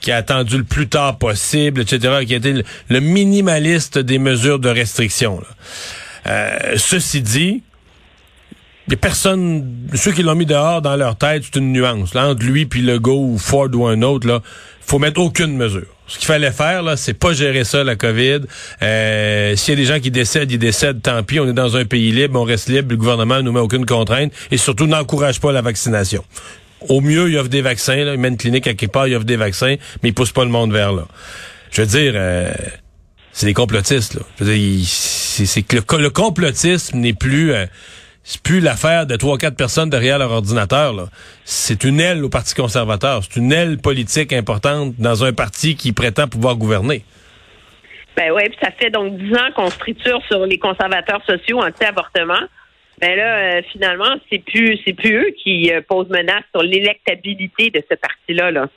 qui 0.01 0.11
a 0.11 0.17
attendu 0.17 0.57
le 0.57 0.63
plus 0.63 0.89
tard 0.89 1.17
possible, 1.19 1.81
etc., 1.81 2.25
qui 2.25 2.33
a 2.33 2.37
été 2.37 2.63
le, 2.89 2.99
minimaliste 2.99 3.99
des 3.99 4.17
mesures 4.17 4.59
de 4.59 4.69
restriction. 4.69 5.41
Euh, 6.25 6.75
ceci 6.77 7.21
dit, 7.21 7.61
il 8.87 8.91
y 8.91 8.95
a 8.95 8.97
personne, 8.97 9.87
ceux 9.93 10.11
qui 10.11 10.23
l'ont 10.23 10.35
mis 10.35 10.45
dehors 10.45 10.81
dans 10.81 10.97
leur 10.97 11.15
tête, 11.15 11.43
c'est 11.45 11.59
une 11.59 11.71
nuance. 11.71 12.13
Là, 12.13 12.27
entre 12.27 12.43
lui 12.43 12.65
puis 12.65 12.81
le 12.81 12.99
go 12.99 13.15
ou 13.15 13.37
Ford 13.37 13.69
ou 13.73 13.87
un 13.87 14.01
autre, 14.01 14.27
là, 14.27 14.41
faut 14.81 14.99
mettre 14.99 15.21
aucune 15.21 15.55
mesure. 15.55 15.85
Ce 16.07 16.17
qu'il 16.17 16.27
fallait 16.27 16.51
faire, 16.51 16.83
là, 16.83 16.97
c'est 16.97 17.13
pas 17.13 17.31
gérer 17.31 17.63
ça, 17.63 17.83
la 17.85 17.95
COVID. 17.95 18.41
Euh, 18.81 19.55
S'il 19.55 19.73
y 19.73 19.77
a 19.77 19.79
des 19.81 19.85
gens 19.85 19.99
qui 20.01 20.11
décèdent, 20.11 20.51
ils 20.51 20.59
décèdent, 20.59 21.01
tant 21.01 21.23
pis. 21.23 21.39
On 21.39 21.47
est 21.47 21.53
dans 21.53 21.77
un 21.77 21.85
pays 21.85 22.11
libre, 22.11 22.39
on 22.39 22.43
reste 22.43 22.67
libre, 22.67 22.89
le 22.91 22.97
gouvernement 22.97 23.37
ne 23.37 23.43
nous 23.43 23.53
met 23.53 23.61
aucune 23.61 23.85
contrainte 23.85 24.33
et 24.51 24.57
surtout 24.57 24.85
n'encourage 24.85 25.39
pas 25.39 25.53
la 25.53 25.61
vaccination. 25.61 26.25
Au 26.89 26.99
mieux, 26.99 27.29
il 27.29 27.37
offre 27.37 27.49
des 27.49 27.61
vaccins, 27.61 28.03
là. 28.03 28.13
il 28.13 28.19
met 28.19 28.27
une 28.27 28.37
clinique 28.37 28.67
à 28.67 28.73
quelque 28.73 28.91
part, 28.91 29.07
il 29.07 29.15
offre 29.15 29.25
des 29.25 29.37
vaccins, 29.37 29.75
mais 30.01 30.09
il 30.09 30.13
pousse 30.13 30.33
pas 30.33 30.43
le 30.43 30.51
monde 30.51 30.73
vers 30.73 30.91
là. 30.91 31.07
Je 31.71 31.81
veux 31.81 31.87
dire, 31.87 32.13
euh, 32.15 32.53
c'est 33.31 33.45
des 33.45 33.53
complotistes. 33.53 34.15
Là. 34.15 34.21
Je 34.39 34.43
veux 34.43 34.53
dire, 34.53 34.85
c'est 34.85 35.61
que 35.61 35.77
le, 35.95 36.09
complotisme 36.09 36.97
n'est 36.97 37.13
plus... 37.13 37.53
Euh, 37.53 37.65
c'est 38.23 38.41
plus 38.41 38.61
l'affaire 38.61 39.05
de 39.05 39.15
trois 39.15 39.37
quatre 39.37 39.57
personnes 39.57 39.89
derrière 39.89 40.17
leur 40.17 40.31
ordinateur. 40.31 40.93
C'est 41.43 41.83
une 41.83 41.99
aile 41.99 42.23
au 42.23 42.29
Parti 42.29 42.55
conservateur. 42.55 43.21
C'est 43.23 43.39
une 43.39 43.51
aile 43.51 43.77
politique 43.77 44.31
importante 44.31 44.95
dans 44.97 45.23
un 45.25 45.33
parti 45.33 45.75
qui 45.75 45.91
prétend 45.91 46.27
pouvoir 46.27 46.55
gouverner. 46.55 47.03
Ben 48.15 48.31
oui, 48.31 48.43
puis 48.47 48.57
ça 48.61 48.71
fait 48.71 48.91
donc 48.91 49.17
dix 49.17 49.33
ans 49.33 49.51
qu'on 49.55 49.69
se 49.69 49.77
triture 49.77 50.21
sur 50.27 50.45
les 50.45 50.57
conservateurs 50.57 51.21
sociaux 51.25 51.61
anti-avortement. 51.61 52.47
Ben 53.01 53.17
là, 53.17 53.37
euh, 53.37 53.61
finalement, 53.71 54.15
c'est 54.31 54.39
plus 54.39 54.79
c'est 54.85 54.93
plus 54.93 55.15
eux 55.15 55.33
qui 55.43 55.71
euh, 55.73 55.81
posent 55.81 56.09
menace 56.09 56.43
sur 56.53 56.63
l'électabilité 56.63 57.71
de 57.71 57.83
ce 57.89 57.95
parti-là. 57.95 58.51
Là. 58.51 58.67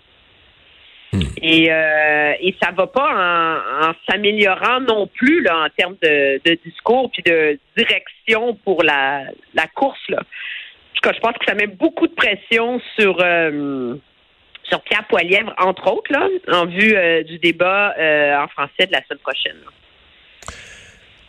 Hmm. 1.12 1.20
Et, 1.40 1.70
euh, 1.70 2.32
et 2.40 2.54
ça 2.60 2.72
va 2.72 2.86
pas 2.86 3.60
en, 3.88 3.92
s'améliorant 4.08 4.80
non 4.80 5.06
plus 5.06 5.42
là, 5.42 5.66
en 5.66 5.68
termes 5.76 5.96
de, 6.02 6.58
discours 6.64 7.10
puis 7.10 7.22
de 7.22 7.58
direction 7.76 8.54
pour 8.64 8.82
la, 8.82 9.24
la 9.54 9.66
course. 9.68 10.00
Là. 10.08 10.22
Je 11.04 11.20
pense 11.20 11.34
que 11.38 11.44
ça 11.46 11.54
met 11.54 11.68
beaucoup 11.68 12.08
de 12.08 12.14
pression 12.14 12.80
sur 12.98 13.18
euh, 13.20 13.94
sur 14.64 14.80
Pierre 14.82 15.06
Poilièvre, 15.06 15.54
entre 15.58 15.92
autres, 15.92 16.12
là, 16.12 16.28
en 16.52 16.66
vue 16.66 16.96
euh, 16.96 17.22
du 17.22 17.38
débat 17.38 17.94
euh, 17.98 18.36
en 18.36 18.48
français 18.48 18.86
de 18.86 18.92
la 18.92 19.02
semaine 19.04 19.20
prochaine. 19.20 19.56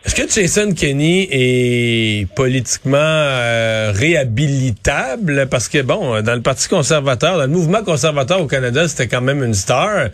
Est-ce 0.08 0.14
que 0.14 0.40
Jason 0.40 0.72
Kenney 0.72 1.28
est 1.30 2.32
politiquement 2.32 2.96
euh, 2.96 3.92
réhabilitable? 3.94 5.48
Parce 5.50 5.68
que, 5.68 5.82
bon, 5.82 6.22
dans 6.22 6.34
le 6.34 6.40
Parti 6.40 6.66
conservateur, 6.66 7.36
dans 7.36 7.42
le 7.42 7.48
mouvement 7.48 7.84
conservateur 7.84 8.40
au 8.40 8.46
Canada, 8.46 8.88
c'était 8.88 9.06
quand 9.06 9.20
même 9.20 9.44
une 9.44 9.52
star. 9.52 10.08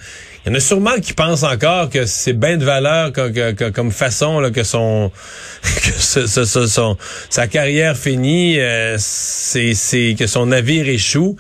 Il 0.45 0.51
y 0.51 0.53
en 0.53 0.57
a 0.57 0.61
sûrement 0.61 0.97
qui 1.03 1.15
pensent 1.15 1.43
encore 1.43 1.89
que 1.89 2.05
c'est 2.05 2.35
bien 2.35 2.59
de 2.59 2.67
valeur 2.67 3.13
comme, 3.15 3.91
façon 3.91 4.41
là, 4.41 4.51
que 4.51 4.63
son 4.63 5.11
que 5.63 6.45
son, 6.45 6.97
sa 7.31 7.47
carrière 7.47 7.97
finie, 7.97 8.61
euh, 8.61 8.97
c'est 8.99 10.15
que 10.19 10.27
son 10.27 10.47
navire 10.47 10.87
échoue. 10.87 11.37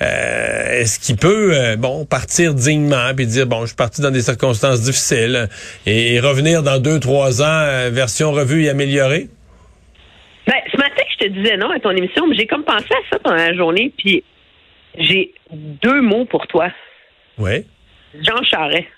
Euh, 0.00 0.80
Est-ce 0.80 0.98
qu'il 0.98 1.16
peut 1.16 1.50
euh, 1.52 1.76
bon 1.76 2.06
partir 2.06 2.54
dignement 2.54 3.12
puis 3.14 3.26
dire 3.26 3.46
bon 3.46 3.60
je 3.62 3.66
suis 3.66 3.76
parti 3.76 4.00
dans 4.00 4.10
des 4.10 4.22
circonstances 4.22 4.80
difficiles 4.80 5.50
et, 5.84 6.18
revenir 6.20 6.62
dans 6.62 6.78
deux 6.78 6.98
trois 6.98 7.42
ans 7.42 7.44
euh, 7.66 7.90
version 7.92 8.32
revue 8.32 8.64
et 8.64 8.70
améliorée? 8.70 9.28
Ben, 10.46 10.54
ce 10.72 10.78
matin 10.78 11.02
je 11.12 11.26
te 11.26 11.30
disais 11.30 11.58
non 11.58 11.70
à 11.72 11.78
ton 11.78 11.90
émission, 11.90 12.26
mais 12.26 12.36
j'ai 12.36 12.46
comme 12.46 12.64
pensé 12.64 12.86
à 12.90 13.10
ça 13.10 13.18
pendant 13.18 13.36
la 13.36 13.52
journée 13.52 13.92
puis 13.98 14.24
j'ai 14.98 15.34
deux 15.52 16.00
mots 16.00 16.24
pour 16.24 16.46
toi. 16.46 16.70
Oui. 17.36 17.66
Jean 18.14 18.42
Charest. 18.42 18.88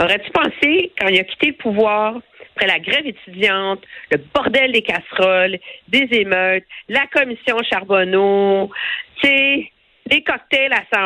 Aurais-tu 0.00 0.30
pensé, 0.30 0.92
quand 0.98 1.08
il 1.08 1.18
a 1.20 1.24
quitté 1.24 1.46
le 1.48 1.52
pouvoir, 1.54 2.20
après 2.54 2.66
la 2.66 2.78
grève 2.78 3.06
étudiante, 3.06 3.82
le 4.10 4.18
bordel 4.34 4.72
des 4.72 4.82
casseroles, 4.82 5.58
des 5.88 6.08
émeutes, 6.12 6.64
la 6.88 7.06
commission 7.06 7.56
Charbonneau, 7.70 8.70
tu 9.22 9.28
sais, 9.28 9.72
les 10.10 10.22
cocktails 10.22 10.72
à 10.72 10.82
100, 10.92 10.98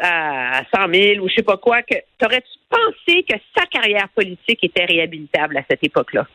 à, 0.00 0.62
100 0.74 0.92
000 0.92 1.24
ou 1.24 1.28
je 1.28 1.34
sais 1.36 1.42
pas 1.42 1.56
quoi, 1.56 1.82
que 1.82 1.94
t'aurais-tu 2.18 2.58
pensé 2.68 3.22
que 3.22 3.36
sa 3.56 3.66
carrière 3.66 4.08
politique 4.14 4.62
était 4.62 4.84
réhabilitable 4.84 5.56
à 5.56 5.62
cette 5.68 5.82
époque-là? 5.82 6.26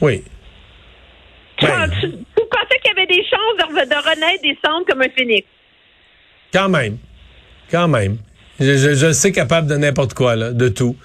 Oui. 0.00 0.22
Tu, 1.58 1.66
ben. 1.66 1.90
pensais 1.90 2.78
qu'il 2.82 2.96
y 2.96 2.98
avait 2.98 3.06
des 3.06 3.24
chances 3.24 3.56
de, 3.56 3.88
de 3.88 3.96
renaître 3.96 4.42
des 4.42 4.56
cendres 4.64 4.86
comme 4.86 5.02
un 5.02 5.08
phénix? 5.08 5.46
Quand 6.52 6.68
même. 6.68 6.98
Quand 7.70 7.88
même. 7.88 8.16
Je, 8.60 8.76
je, 8.76 8.94
je 8.94 9.12
sais 9.12 9.30
capable 9.30 9.68
de 9.68 9.76
n'importe 9.76 10.14
quoi, 10.14 10.34
là, 10.34 10.50
de 10.50 10.68
tout. 10.68 10.96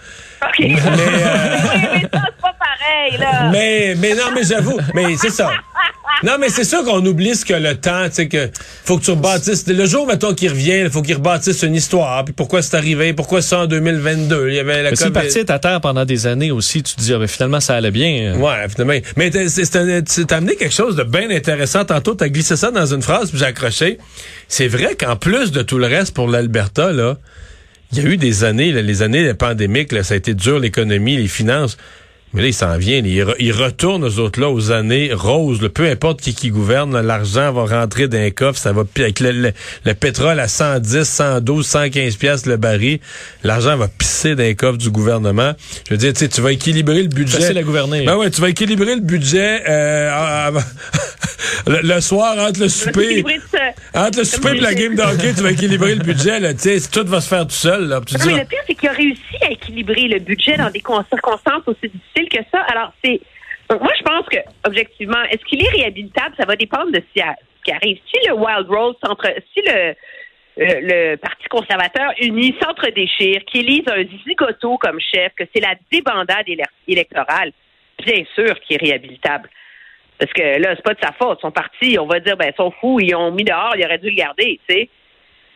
Mais, 0.60 0.74
euh... 0.74 0.78
mais 1.94 2.00
c'est 2.02 2.10
pas 2.10 2.56
pareil, 2.60 3.18
là. 3.20 3.50
Mais, 3.52 3.96
mais 3.96 4.16
non, 4.16 4.32
mais 4.34 4.44
j'avoue, 4.44 4.80
mais 4.94 5.16
c'est 5.18 5.30
ça. 5.30 5.52
Non, 6.24 6.38
mais 6.40 6.50
c'est 6.50 6.64
sûr 6.64 6.84
qu'on 6.86 7.06
oublie 7.06 7.36
ce 7.36 7.46
que 7.46 7.54
le 7.54 7.76
temps, 7.76 8.06
tu 8.06 8.16
sais, 8.16 8.28
que 8.28 8.50
faut 8.86 8.98
que 8.98 9.04
tu 9.04 9.12
rebâtisses. 9.12 9.68
Le 9.68 9.86
jour, 9.86 10.08
mettons, 10.08 10.34
qu'il 10.34 10.50
revient, 10.50 10.82
il 10.86 10.90
faut 10.90 11.02
qu'il 11.02 11.16
rebâtisse 11.16 11.64
une 11.64 11.76
histoire. 11.76 12.24
Puis 12.24 12.34
pourquoi 12.34 12.62
c'est 12.62 12.78
arrivé? 12.78 13.14
Pourquoi 13.14 13.42
ça 13.42 13.60
en 13.60 13.66
2022? 13.68 14.50
Il 14.50 14.56
y 14.56 14.60
avait 14.60 14.84
la 14.84 14.92
mais 14.92 14.96
COVID. 14.96 15.12
parti 15.12 15.40
à 15.48 15.60
terre 15.60 15.82
pendant 15.82 16.06
des 16.06 16.26
années 16.26 16.52
aussi, 16.52 16.82
tu 16.82 16.96
te 16.96 17.02
dis, 17.02 17.14
ah, 17.14 17.20
mais 17.20 17.28
finalement, 17.28 17.60
ça 17.60 17.76
allait 17.76 17.92
bien. 17.92 18.36
Ouais, 18.38 18.68
finalement. 18.70 18.94
Mais 19.18 19.30
t'as 19.32 20.38
amené 20.38 20.56
quelque 20.56 20.74
chose 20.74 20.96
de 20.96 21.04
bien 21.04 21.30
intéressant. 21.30 21.84
Tantôt, 21.84 22.16
t'as 22.16 22.30
glissé 22.30 22.56
ça 22.56 22.72
dans 22.72 22.86
une 22.86 23.02
phrase, 23.02 23.30
puis 23.30 23.40
j'ai 23.40 23.46
accroché. 23.46 23.98
C'est 24.48 24.68
vrai 24.68 24.96
qu'en 24.96 25.16
plus 25.16 25.52
de 25.52 25.62
tout 25.62 25.78
le 25.78 25.88
reste 25.88 26.14
pour 26.14 26.30
l'Alberta, 26.30 26.92
là, 26.92 27.18
il 27.92 27.98
y 28.00 28.02
a 28.02 28.10
eu 28.10 28.18
des 28.18 28.44
années, 28.44 28.72
les 28.72 29.02
années 29.02 29.34
pandémiques, 29.34 29.92
là, 29.92 30.04
ça 30.04 30.14
a 30.14 30.18
été 30.18 30.34
dur, 30.34 30.58
l'économie, 30.60 31.18
les 31.18 31.28
finances. 31.28 31.78
Mais 32.34 32.42
là, 32.42 32.48
il 32.48 32.54
s'en 32.54 32.78
vient. 32.78 33.02
Il, 33.04 33.52
retourne 33.52 34.04
aux 34.04 34.20
autres 34.20 34.40
là 34.40 34.50
aux 34.50 34.72
années 34.72 35.12
roses. 35.14 35.60
peu 35.74 35.88
importe 35.88 36.22
qui 36.22 36.34
qui 36.34 36.50
gouverne, 36.50 37.00
l'argent 37.00 37.52
va 37.52 37.66
rentrer 37.66 38.08
d'un 38.08 38.32
coffre. 38.32 38.58
Ça 38.58 38.72
va 38.72 38.84
avec 38.98 39.20
le, 39.20 39.52
le, 39.86 39.94
pétrole 39.94 40.40
à 40.40 40.48
110, 40.48 41.04
112, 41.04 41.66
115 41.66 42.16
pièces 42.18 42.46
le 42.46 42.58
baril. 42.58 43.00
L'argent 43.44 43.78
va 43.78 43.88
pisser 43.88 44.36
d'un 44.36 44.54
coffre 44.54 44.78
du 44.78 44.90
gouvernement. 44.90 45.54
Je 45.88 45.94
veux 45.94 45.98
dire, 45.98 46.14
tu 46.14 46.42
vas 46.42 46.52
équilibrer 46.52 47.04
le 47.04 47.10
budget. 47.10 47.42
C'est 47.42 47.54
la 47.54 47.64
gouverner. 47.64 48.06
Ben 48.06 48.18
ouais, 48.18 48.32
tu 48.32 48.42
vas 48.42 48.50
équilibrer 48.50 48.96
le 48.96 49.02
budget 49.02 49.62
euh, 49.70 50.52
le, 51.68 52.00
soir 52.02 52.38
entre 52.40 52.62
le 52.62 52.70
souper. 52.70 53.24
Entre 53.94 54.20
le 54.20 54.24
souper 54.24 54.58
et 54.58 54.60
la 54.60 54.74
game 54.74 54.96
d'hockey, 54.96 55.34
tu 55.36 55.44
vas 55.44 55.52
équilibrer 55.52 55.96
le 55.96 56.04
budget. 56.04 56.40
Là, 56.40 56.54
tout 56.54 57.06
va 57.06 57.22
se 57.22 57.28
faire 57.28 57.46
tout 57.46 57.56
seul. 57.56 57.88
Là, 57.88 58.02
mais 58.26 58.40
le 58.40 58.46
pire, 58.46 58.60
c'est 58.68 58.76
qu'il 58.76 58.90
a 58.90 58.94
réussi 58.94 59.36
à 59.42 59.52
équilibrer 59.52 60.08
le 60.08 60.20
budget 60.20 60.58
dans 60.58 60.70
des 60.70 60.82
circonstances 60.82 61.64
aussi 61.68 61.90
difficiles 61.90 62.23
que 62.30 62.44
ça. 62.52 62.62
Alors, 62.62 62.94
c'est. 63.04 63.20
moi, 63.70 63.92
je 63.98 64.04
pense 64.04 64.26
que, 64.28 64.38
objectivement, 64.66 65.22
est-ce 65.30 65.44
qu'il 65.46 65.64
est 65.64 65.70
réhabilitable? 65.70 66.36
Ça 66.40 66.46
va 66.46 66.56
dépendre 66.56 66.92
de 66.92 67.02
ce 67.16 67.22
qui 67.64 67.72
arrive. 67.72 68.00
Si 68.08 68.28
le 68.28 68.34
Wild 68.34 68.68
Rose 68.70 68.96
si 69.54 69.62
le, 69.66 69.96
le, 70.58 71.16
Parti 71.16 71.48
conservateur 71.50 72.12
uni 72.22 72.56
s'entre-déchire, 72.62 73.44
qu'il 73.46 73.66
élise 73.66 73.88
un 73.88 74.04
zigoto 74.28 74.78
comme 74.78 75.00
chef, 75.00 75.34
que 75.36 75.44
c'est 75.54 75.62
la 75.62 75.76
débandade 75.92 76.46
électorale, 76.88 77.52
bien 78.06 78.24
sûr 78.36 78.60
qu'il 78.62 78.76
est 78.76 78.86
réhabilitable. 78.86 79.50
Parce 80.20 80.32
que 80.34 80.60
là, 80.62 80.74
c'est 80.76 80.84
pas 80.84 80.94
de 80.94 81.02
sa 81.02 81.12
faute. 81.12 81.40
Son 81.42 81.52
parti, 81.52 81.98
on 82.00 82.06
va 82.06 82.20
dire, 82.20 82.38
ben, 82.38 82.52
ils 82.52 82.56
sont 82.56 82.72
fous, 82.80 83.00
ils 83.00 83.16
ont 83.16 83.32
mis 83.32 83.44
dehors, 83.44 83.74
ils 83.76 83.86
auraient 83.86 83.98
dû 83.98 84.10
le 84.10 84.16
garder, 84.16 84.60
tu 84.68 84.76
sais. 84.76 84.90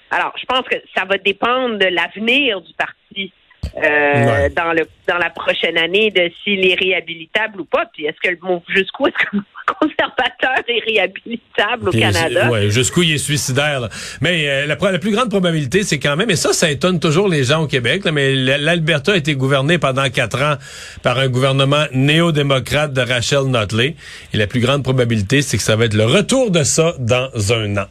Alors, 0.09 0.33
je 0.39 0.45
pense 0.45 0.61
que 0.61 0.75
ça 0.95 1.05
va 1.05 1.17
dépendre 1.17 1.77
de 1.77 1.85
l'avenir 1.85 2.61
du 2.61 2.73
parti. 2.73 3.31
euh, 3.75 4.26
dans 4.55 4.73
le 4.73 4.87
dans 5.07 5.17
la 5.17 5.29
prochaine 5.29 5.77
année 5.77 6.11
de 6.11 6.29
s'il 6.43 6.65
est 6.65 6.75
réhabilitable 6.75 7.61
ou 7.61 7.65
pas. 7.65 7.85
Puis 7.93 8.05
est-ce 8.05 8.17
que 8.21 8.29
le 8.29 8.39
mot 8.41 8.63
jusqu'où 8.67 9.07
est-ce 9.07 9.15
que 9.15 9.37
le 9.37 9.41
conservateur 9.79 10.63
est 10.67 10.83
réhabilitable 10.85 11.89
au 11.89 11.91
Canada? 11.91 12.49
Ouais, 12.49 12.69
jusqu'où 12.69 13.03
il 13.03 13.13
est 13.13 13.17
suicidaire. 13.17 13.87
Mais 14.21 14.47
euh, 14.47 14.65
la, 14.65 14.75
la, 14.91 14.99
plus 14.99 15.11
grande 15.11 15.29
probabilité, 15.29 15.83
c'est 15.83 15.99
quand 15.99 16.15
même, 16.15 16.29
et 16.29 16.35
ça, 16.35 16.53
ça 16.53 16.69
étonne 16.69 16.99
toujours 16.99 17.27
les 17.27 17.43
gens 17.43 17.63
au 17.63 17.67
Québec, 17.67 18.03
là, 18.05 18.11
mais 18.11 18.35
l'Alberta 18.35 19.13
a 19.13 19.17
été 19.17 19.35
gouverné 19.35 19.77
pendant 19.77 20.09
quatre 20.09 20.41
ans 20.41 20.55
par 21.03 21.17
un 21.19 21.27
gouvernement 21.27 21.85
néo-démocrate 21.93 22.93
de 22.93 23.01
Rachel 23.01 23.43
Notley. 23.45 23.95
Et 24.33 24.37
la 24.37 24.47
plus 24.47 24.59
grande 24.59 24.83
probabilité, 24.83 25.41
c'est 25.41 25.57
que 25.57 25.63
ça 25.63 25.75
va 25.75 25.85
être 25.85 25.93
le 25.93 26.05
retour 26.05 26.51
de 26.51 26.63
ça 26.63 26.93
dans 26.99 27.29
un 27.53 27.77
an. 27.77 27.87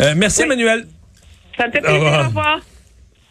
Euh, 0.00 0.14
merci, 0.16 0.42
Emmanuel. 0.42 0.86
Ça 1.58 1.68
me 1.68 1.72
fait 1.72 1.80
plaisir. 1.80 2.02
Au 2.02 2.26
revoir. 2.28 2.60